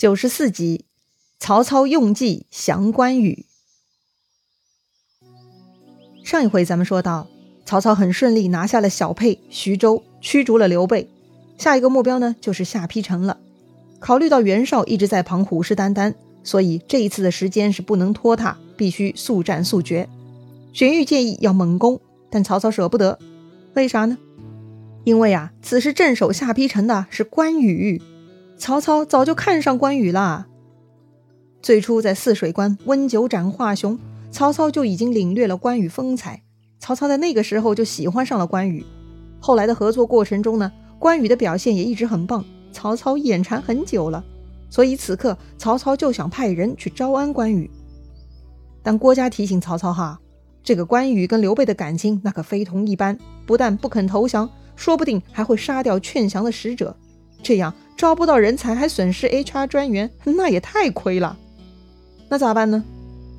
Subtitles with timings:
[0.00, 0.86] 九十四集，
[1.38, 3.44] 曹操用计降关羽。
[6.24, 7.28] 上一回咱们说到，
[7.66, 11.10] 曹操很顺利拿下了小沛、徐州，驱逐了刘备。
[11.58, 13.40] 下一个目标呢，就是下邳城了。
[13.98, 20.08] 考虑到袁绍一直在旁虎视眈眈，所以这一次的时间是不能拖沓，必须速战速决。
[20.72, 23.18] 荀彧建议要猛攻，但曹操舍不得，
[23.74, 24.16] 为啥呢？
[25.04, 28.00] 因为啊，此时镇守下邳城的是关羽。
[28.60, 30.46] 曹操早就看上关羽了。
[31.62, 33.98] 最初在泗水关温酒斩华雄，
[34.30, 36.42] 曹操就已经领略了关羽风采。
[36.78, 38.84] 曹操在那个时候就喜欢上了关羽。
[39.40, 44.22] 后来的合作过程中呢，关羽的表现也一直很棒，曹操眼馋很久了。
[44.68, 47.70] 所以此刻曹操就想派人去招安关羽。
[48.82, 50.20] 但郭嘉提醒曹操哈，
[50.62, 56.94] 这个关羽跟刘备的感情那可非同一般，不但不肯投降，说不定还会杀掉劝降的使者。
[57.42, 61.36] 这样招不到人才，还损失 HR 专员，那也太亏了。
[62.28, 62.84] 那咋办呢？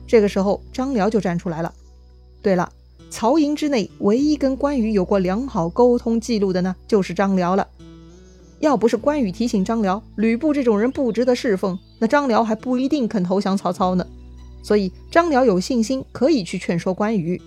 [0.07, 1.73] 这个时候张辽就站出来了。
[2.41, 2.71] 对了，
[3.09, 7.67] 曹营之内唯一跟关羽有过良好沟通记录的呢，就是张辽了。
[8.59, 14.05] 要不是关羽提醒张辽，吕布这种人不值得侍奉，那张辽还不一定肯投降曹操呢。
[14.61, 17.41] 所以张辽有信心可以去劝说关羽。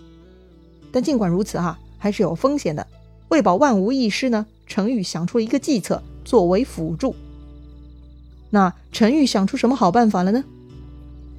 [0.91, 2.87] 但尽管如此哈，还是有风险的。
[3.29, 6.03] 为保万无一失呢，程昱想出了一个计策。
[6.25, 7.15] 作为辅助，
[8.51, 10.43] 那陈玉想出什么好办法了呢？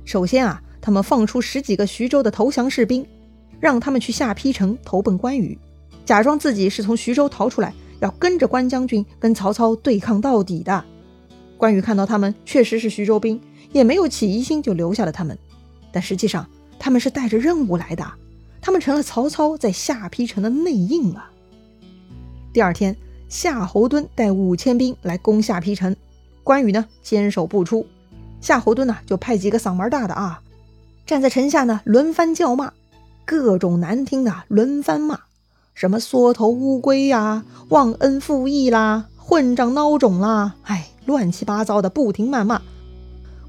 [0.05, 3.05] 首先啊，他们放出十几个徐州的投降士兵，
[3.59, 5.58] 让他们去下邳城投奔关羽，
[6.05, 10.86] 假装自己是从徐州逃出来，要跟着关将军跟曹操对抗到底的。
[11.58, 15.38] 关羽看到他们确实是徐州兵，也没有起疑心，就留下了他们。
[15.92, 18.05] 但实际上，他们是带着任务来的，
[18.61, 21.31] 他们成了曹操在下邳城的内应啊。
[22.53, 22.95] 第二天。
[23.36, 25.94] 夏侯惇带五千兵来攻下邳城，
[26.41, 27.86] 关羽呢坚守不出。
[28.39, 30.42] 夏侯惇呢就派几个嗓门大的啊，
[31.05, 32.72] 站在城下呢轮番叫骂，
[33.25, 35.19] 各种难听的轮番骂，
[35.73, 42.61] 什么缩头乌龟呀、忘恩负义啦、混账孬种啦，哎，乱七八糟的不停谩骂。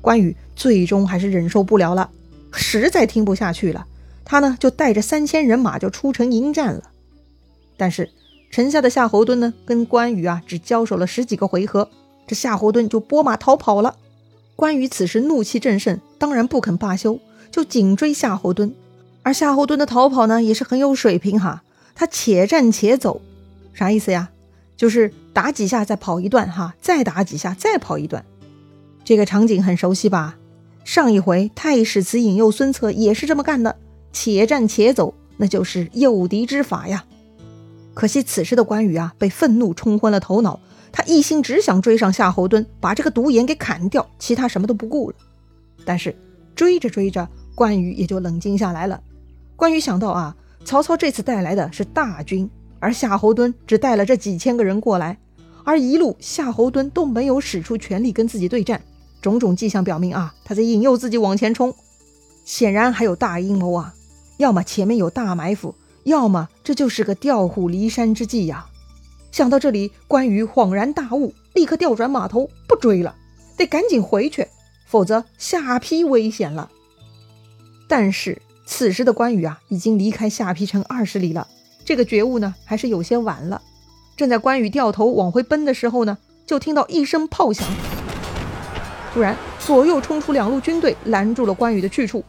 [0.01, 2.11] 关羽最终还是忍受不了了，
[2.51, 3.87] 实在听不下去了，
[4.25, 6.83] 他呢就带着三千人马就出城迎战了，
[7.77, 8.11] 但是。
[8.57, 11.91] 城下的夏侯惇呢，跟关羽啊只交手了十几个回合，
[12.27, 13.97] 这夏侯惇就拨马逃跑了。
[14.55, 18.73] 关羽此时怒气正盛，当然不肯罢休，就紧追夏侯惇。
[19.23, 21.65] 而夏侯惇的逃跑呢，也是很有水平哈，
[21.95, 23.21] 他且战且走，
[23.75, 24.31] 啥意思呀？
[24.75, 28.25] 就是打几下再跑一段哈，再打几下再跑一段。
[29.05, 30.39] 这个场景很熟悉吧？
[30.83, 33.77] 上一回太史慈引诱孙策也是这么干的，
[34.15, 37.05] 且战且走，那就是诱敌之法呀。
[37.97, 40.61] 可惜此时的关羽啊，被愤怒冲昏了头脑，
[40.93, 45.17] 他一心只想追上夏侯惇，把这个独眼给砍掉，其他什么都不顾了。
[45.87, 46.15] 但是
[46.55, 49.01] 追着追着，关羽也就冷静下来了。
[49.57, 55.17] 关羽想到啊，曹操这次带来的是大军，而夏侯惇只带了这几千个人过来，
[55.65, 58.83] 而一路夏侯惇都没有使出全力跟自己对战，
[59.23, 61.75] 种种迹象表明啊，他在引诱自己往前冲，
[62.45, 63.95] 显然还有大阴谋啊，
[64.37, 65.75] 要么前面有大埋伏。
[66.05, 68.67] 要么这就是个调虎离山之计呀！
[69.31, 73.15] 想到这里，关羽恍然大悟，立刻调转马头，不追了，
[73.57, 74.49] 得赶紧回去，
[74.85, 76.69] 否则下邳危险了。
[77.87, 81.47] 但是此时的关羽啊，已经离开下邳城二十里了，
[81.85, 83.63] 这个觉悟呢，还是有些晚了。
[84.17, 87.65] 正在关羽掉头往回奔的时候呢，就听到一声炮响，
[89.15, 92.25] 突然左右冲出两路军队，拦住了关羽的去处。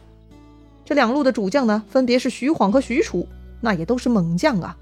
[0.84, 3.26] 这两路的主将呢，分别是徐晃和许褚。
[3.60, 4.76] 那也都是猛将啊！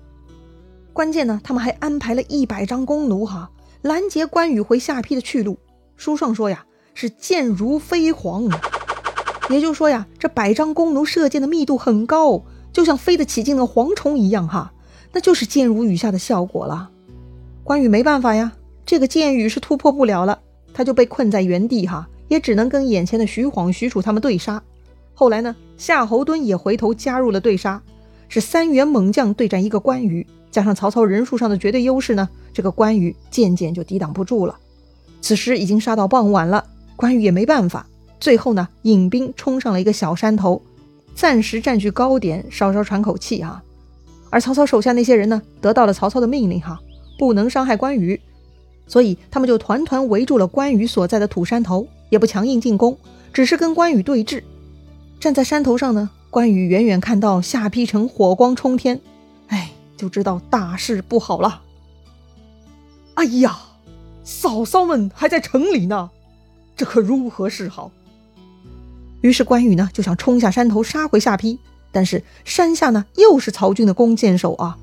[0.92, 3.50] 关键呢，他们还安排了一百张弓弩哈，
[3.82, 5.58] 拦截关羽回下邳的去路。
[5.96, 6.64] 书上说呀，
[6.94, 8.50] 是箭如飞蝗，
[9.50, 12.42] 也就是说呀，这百张弓弩射箭的密度很高，
[12.72, 14.72] 就像飞得起劲的蝗虫一样哈，
[15.12, 16.90] 那就是箭如雨下的效果了。
[17.64, 18.52] 关羽没办法呀，
[18.84, 20.40] 这个箭雨是突破不了了，
[20.72, 24.62] 他就被困在原地哈，也只能跟眼前的徐晃、许褚他们对杀。
[25.14, 27.82] 后来呢，夏侯惇也回头加入了对杀。
[28.28, 34.56] 是三员猛将对战一个关羽，加上曹操人数上的绝对优势呢，这个关羽渐渐就抵挡不住了。
[35.20, 36.64] 此时已经杀到傍晚了，
[36.96, 37.86] 关羽也没办法，
[38.20, 40.62] 最后呢，引兵冲上了一个小山头，
[41.14, 43.62] 暂时占据高点，稍稍喘口气啊。
[44.30, 46.78] 而曹操手下那些人呢，得到了曹操的命令哈，
[47.18, 48.20] 不能伤害关羽，
[48.86, 52.96] 所以他们就团团围住了关羽所在的土山头，也不强硬进攻，
[53.32, 54.42] 只是跟关羽对峙，
[55.18, 56.10] 站在山头上呢。
[56.30, 59.00] 关羽远远看到下邳城火光冲天，
[59.48, 61.62] 哎，就知道大事不好了。
[63.14, 63.58] 哎呀，
[64.22, 66.10] 嫂嫂们还在城里呢，
[66.76, 67.90] 这可如何是好？
[69.22, 71.58] 于是关羽呢就想冲下山头杀回下邳，
[71.90, 74.76] 但是山下呢又是曹军的弓箭手啊，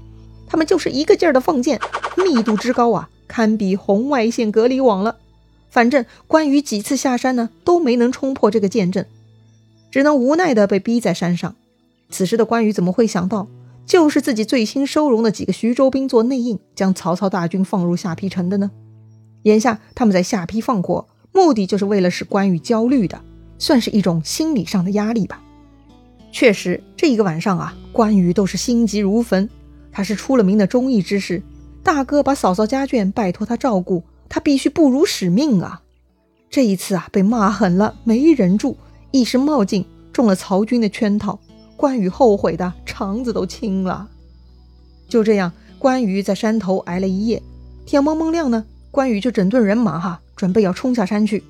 [0.48, 1.80] 他们就是一个劲儿的放箭，
[2.18, 5.18] 密度之高啊，堪比红外线隔离网了。
[5.70, 9.08] 反正关羽几次下山呢都没能冲破这个箭阵，
[9.94, 11.54] 只能无奈的被逼在山上。
[12.10, 13.48] 此时的关羽怎么会想到，
[13.86, 18.72] 就是自己最新收容的几个徐州兵做内应，将曹操大军放入下邳城的呢？
[19.44, 23.22] 眼下他们在下邳放火，目的就是为了使关羽焦虑的。
[23.60, 25.44] 算是一种心理上的压力吧。
[26.32, 29.48] 确实，这一个晚上啊，关羽都是心急如焚。
[29.92, 31.44] 他是出了名的忠义之士，
[31.84, 35.84] 大哥把嫂嫂家眷拜托他照顾，他必须不辱使命啊。
[36.50, 38.76] 这一次啊，被骂狠了，没忍住，
[39.14, 41.40] 一时冒进，中了曹军的圈套。
[41.78, 44.10] 关羽后悔的肠子都青了。
[45.08, 47.40] 就这样，关羽在山头挨了一夜。
[47.86, 51.44] 天蒙蒙亮呢，关羽就整顿人马哈，准备要冲下山去。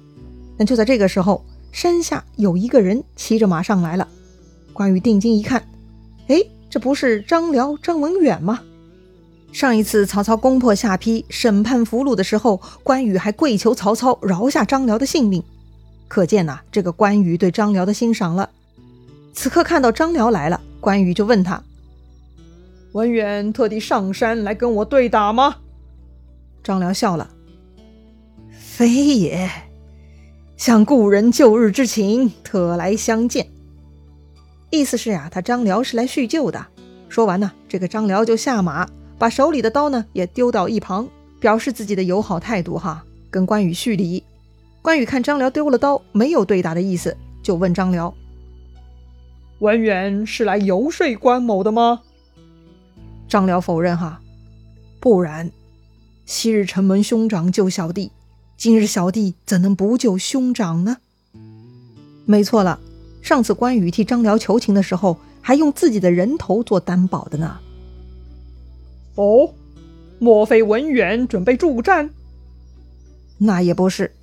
[0.57, 4.09] 但就在这个时候，山下有一个人骑着马上来了，
[4.73, 5.65] 关羽定睛一看，
[6.27, 8.59] 哎，这不是张辽张文远吗？
[9.53, 15.41] 上一次曹操攻破下邳，审判俘虏的时候，关羽还跪求曹操饶下张辽的性命，
[16.13, 18.47] 可见呐，这个关羽对张辽的欣赏了。
[19.33, 21.63] 此刻看到张辽来了，关羽就问他
[22.93, 25.55] ：“文远特地上山来跟我对打吗？”
[26.63, 27.31] 张辽笑了
[28.53, 29.49] ：“非也。”
[30.55, 33.47] 想故人旧日之情，特来相见。
[34.69, 36.67] 意思是呀，他张辽是来叙旧的。
[37.09, 38.87] 说完呢，这个张辽就下马，
[39.17, 44.23] 把手里的刀呢也丢到一旁，表示自己的友好态度哈，跟关羽叙礼。
[44.83, 48.13] 关羽看张辽丢了刀，没有对打的意思，就问张辽
[49.59, 52.01] ：“文远是来游说关某的吗？”
[53.29, 54.21] 张辽否认哈，
[54.99, 55.49] 不然，
[56.25, 58.11] 昔日城门兄长救小弟。
[58.57, 60.97] 今日小弟怎能不救兄长呢？
[62.25, 62.77] 没错了，
[63.21, 67.57] 上次关羽替张辽求情的时候，还用自己的人头做担保的呢。
[69.15, 69.53] 哦，
[70.19, 72.09] 莫非文远准备助战？
[73.37, 74.13] 那也不是。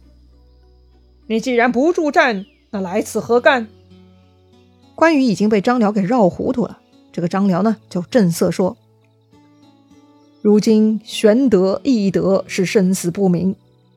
[1.30, 3.68] 你既然不助战，那来此何干？
[4.96, 6.80] 关羽已经被张辽给绕糊涂了。
[7.12, 8.76] 这个张辽呢，就正色说
[10.42, 13.54] ：“如今玄德、翼德是生死不明。”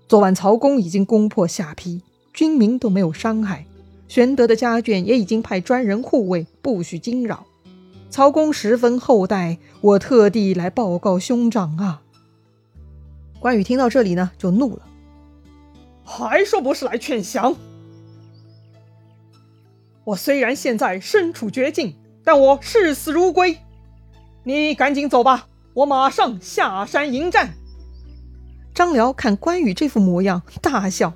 [0.08, 2.02] 昨晚曹公已经攻破下邳，
[2.36, 3.66] 军民都没有伤害。
[4.08, 7.48] 玄德的家眷也已经派专人护卫，不许惊扰。
[8.12, 12.04] 曹公十分厚待我，特地来报告兄长啊！
[13.40, 14.84] 关羽听到这里呢，就怒了，
[16.04, 17.56] 还说不是来劝降？
[20.04, 23.60] 我虽然现在身处绝境，但我视死如归。
[24.44, 27.54] 你赶紧走吧，我马上下山迎战。
[28.74, 31.14] 张辽看关羽这副模样，大笑：“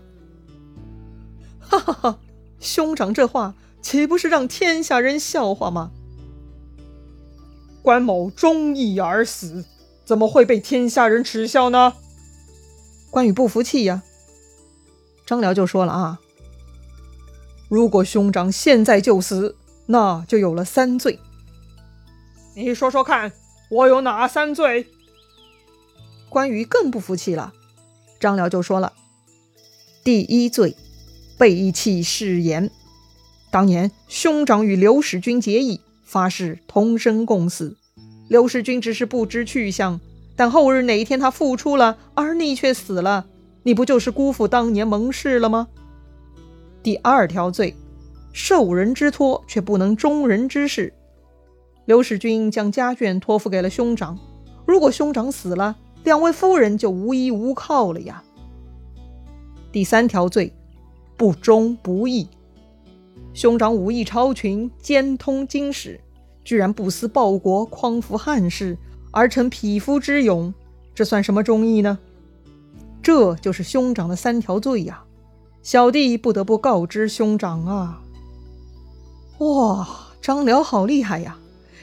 [1.60, 2.20] 哈哈哈！
[2.60, 5.92] 兄长这话岂不是让天下人笑话吗？
[7.82, 9.66] 关某忠义而死，
[10.06, 11.94] 怎么会被天下人耻笑呢？”
[13.12, 14.04] 关羽不服气呀。
[15.28, 16.20] 张辽就说了：“啊，
[17.68, 19.58] 如果兄长现在就死，
[19.88, 21.20] 那就有了三罪。
[22.56, 23.34] 你说说看，
[23.70, 24.88] 我有哪三罪？”
[26.30, 27.54] 关羽更不服气了，
[28.20, 28.94] 张辽就说了
[30.04, 30.76] ：“第一罪，
[31.38, 32.72] 背弃誓言。
[33.52, 37.78] 当年兄长与刘使君结义，发誓同生共死。
[38.30, 40.00] 刘使君只是不知去向，
[40.36, 43.26] 但后日哪一天他复出了，而你却死了，
[43.68, 45.68] 你不就是辜负当年盟誓了吗？
[46.82, 47.76] 第二条罪，
[48.32, 50.94] 受人之托却不能忠人之事。
[51.84, 54.18] 刘使君将家眷托付给了兄长，
[54.66, 58.24] 如果兄长死了，两位夫人就无依无靠了呀。
[59.70, 60.54] 第三条罪，
[61.18, 62.30] 不忠不义。
[63.34, 66.00] 兄长武艺超群，兼通经史，
[66.46, 68.78] 居然不思报国，匡扶汉室，
[69.12, 70.54] 而成匹夫之勇，
[70.96, 72.00] 这算什么忠义呢？
[73.08, 75.02] 这就是兄长的三条罪呀！
[75.64, 78.02] 小弟不得不告知兄长啊！
[79.38, 79.88] 哇，
[80.22, 81.38] 张辽好厉害呀！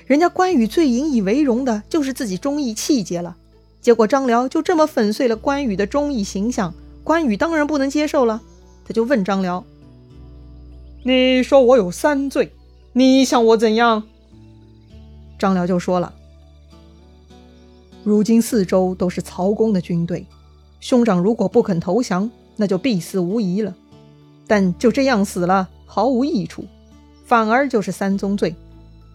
[0.04, 3.38] 人家关羽最引以为荣的就是自己忠义气节了。
[3.80, 8.42] 结果张辽就这么粉碎了关羽的忠义形象，关羽当然不能接受了，
[8.84, 9.64] 他就问张辽
[11.04, 12.52] ：“你说我有三罪，
[12.92, 14.02] 你想我怎样？”
[15.40, 16.12] 张辽就说了
[18.04, 20.26] ：“如今四周都是曹公的军队，
[20.84, 23.74] 兄长如果不肯投降，那就必死无疑了。
[24.46, 26.66] 但就这样死了毫无益处，
[27.24, 28.54] 反而就是三宗罪，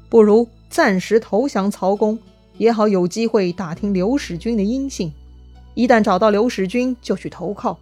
[0.09, 2.17] 不如暂时投降曹公。”
[2.57, 5.13] 也好有机会打听刘使君的音信，
[5.75, 7.77] 一旦找到刘使君，就去投靠。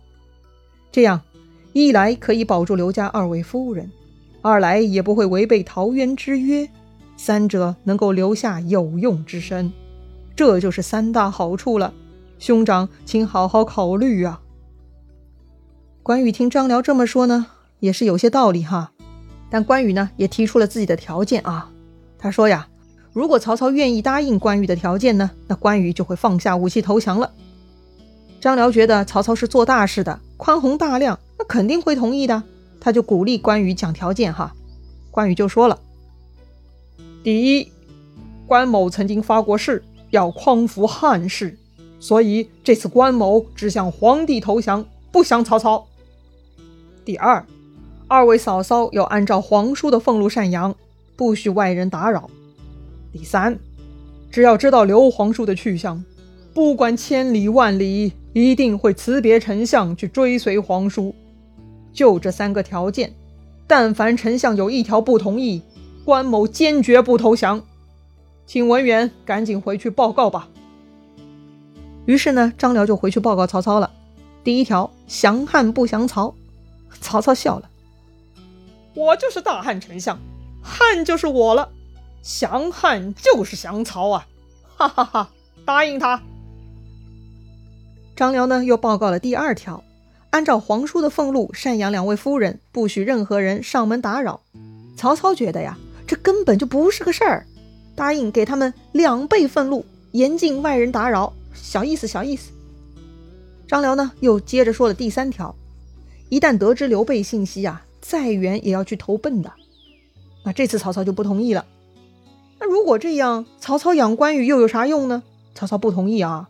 [0.92, 1.22] 这样，
[1.72, 3.90] 一来可以保住刘家二位夫人，
[4.42, 6.70] 二来也不会违背桃园之约，
[7.16, 9.72] 三者能够留下有用之身，
[10.36, 11.94] 这就是三大好处了。
[12.40, 14.42] 兄长，请好好考虑啊。
[16.04, 17.48] 关羽听张辽这么说呢，
[17.80, 18.92] 也是有些道理哈。
[19.50, 21.72] 但关羽呢，也提出了自己的条件啊。
[22.20, 22.68] 他说呀，
[23.14, 27.32] 如果曹操愿意答应关羽的条件呢，那关羽就会放下武器投降了。
[28.40, 32.44] 张辽觉得曹操是做大事的，宽宏大量，那肯定会同意的。
[32.80, 34.54] 他就鼓励关羽讲条件哈。
[35.10, 35.80] 关羽就说了：
[37.24, 37.72] 第一，
[38.46, 41.58] 关某曾经发过誓，要匡扶汉室。
[42.00, 45.88] 所以这次关某只向皇帝投降，不降曹操。
[47.04, 47.46] 第二，
[48.08, 50.76] 二位嫂嫂要按照皇叔的俸禄赡养，
[51.16, 52.30] 不许外人打扰。
[53.12, 53.58] 第三，
[54.30, 56.04] 只要知道刘皇叔的去向，
[56.54, 61.16] 不管千里万里，一定会辞别丞相去追随皇叔。
[61.94, 63.14] 就这三个条件，
[63.66, 65.64] 但凡丞相有一条不同意，
[66.06, 67.64] 关某坚决不投降。
[68.46, 70.50] 请文远赶紧回去报告吧。
[72.08, 73.92] 于是呢，张辽就回去报告曹操了。
[74.42, 76.34] 第一条，降汉不降曹。
[77.02, 77.70] 曹操笑了
[78.96, 80.18] ：“我就是大汉丞相，
[80.64, 81.70] 汉就是我了，
[82.24, 84.26] 降汉就是降曹啊！”
[84.78, 85.30] 哈哈哈，
[85.66, 86.24] 答应他。
[88.16, 89.84] 张辽呢，又报告了第二条，
[90.30, 94.40] 按照皇叔的俸禄赡养两位夫人，不许任何人上门打扰。
[94.96, 97.46] 曹操觉得呀，这根本就不是个事儿，
[97.98, 101.34] 答应给他们两倍俸禄，严禁外人打扰。
[101.62, 102.52] 小意思，小意思。
[103.68, 105.56] 张辽呢，又接着说了第三条：
[106.30, 109.52] 一旦得知刘备信息啊，再远也要去投奔的。
[110.46, 111.66] 那这次曹操就不同意了。
[112.60, 115.24] 那如果这样，曹操养关羽又有啥用呢？
[115.54, 116.50] 曹操不同意啊。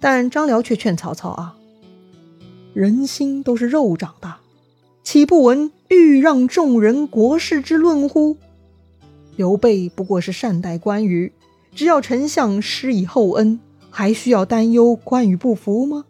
[0.00, 1.56] 但张辽却劝曹操啊：
[2.74, 4.34] 人心都是肉长的，
[5.04, 8.36] 岂不闻欲让众人国事之论乎？
[9.36, 11.32] 刘备不过是善待关羽，
[11.74, 13.60] 只要丞相施以厚恩。
[13.96, 16.04] 还需要担忧关羽不服吗？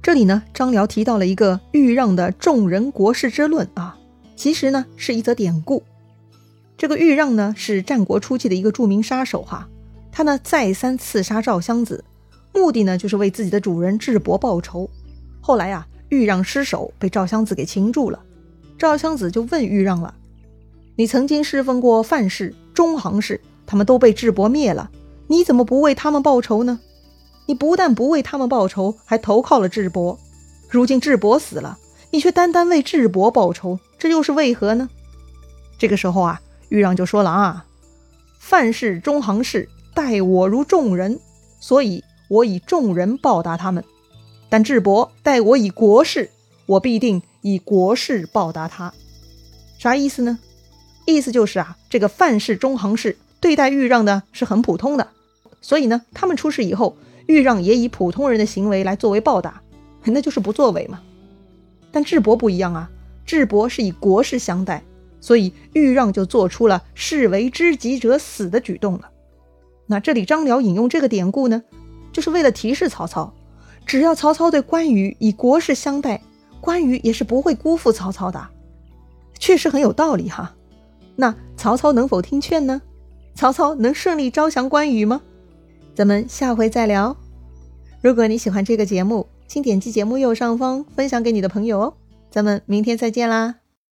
[0.00, 3.98] 这里呢，张辽提到了一个豫让的众人国事之论啊，
[4.36, 5.82] 其实呢是一则典故。
[6.78, 9.68] 这个豫让呢是战国初期的一个著名杀手哈，
[10.12, 12.04] 他呢再三刺杀赵襄子，
[12.54, 14.88] 目的呢就是为自己的主人智伯报仇。
[15.40, 18.22] 后来啊，豫让失手被赵襄子给擒住了，
[18.78, 20.14] 赵襄子就问豫让了
[20.94, 24.88] ：“你曾经侍奉过范氏、中行氏，他们都被智伯灭了。”
[25.28, 26.80] 你怎么不为他们报仇呢？
[27.46, 30.18] 你不但不为他们报仇，还投靠了智伯。
[30.68, 31.78] 如今智伯死了，
[32.10, 34.88] 你却单单为智伯报仇，这又是为何呢？
[35.78, 36.40] 这个时候啊，
[36.70, 37.66] 豫让就说了啊
[38.40, 41.20] ：“范氏、中行氏待我如众人，
[41.60, 43.82] 所以我以众人报答他们；
[44.48, 46.30] 但智伯待我以国事，
[46.66, 48.92] 我必定以国事报答他。”
[49.78, 50.38] 啥意思呢？
[51.04, 55.08] 意思就是啊，这个范氏、中行氏对待豫让的是很普通的。
[55.66, 56.96] 所以呢，他们出事以后，
[57.26, 59.62] 豫让也以普通人的行为来作为报答，
[60.06, 61.02] 那就是不作为嘛。
[61.90, 62.88] 但智伯不一样啊，
[63.24, 64.84] 智伯是以国事相待，
[65.20, 69.10] 所以豫让就做出了士为知己者死的举动了。
[69.88, 71.64] 那这里张辽引用这个典故呢，
[72.12, 73.34] 就是为了提示曹操，
[73.84, 76.22] 只要曹操对关羽以国事相待，
[76.60, 78.50] 关羽也是不会辜负曹操的。
[79.40, 80.54] 确实很有道理哈。
[81.16, 82.82] 那曹操能否听劝呢？
[83.34, 85.22] 曹操能顺利招降关羽吗？
[85.96, 87.16] 咱们下回再聊。
[88.02, 91.94] 如果你喜欢这个节目，请点击节目右上方分享给你的朋友哦。
[92.30, 93.54] 咱们明天再见啦！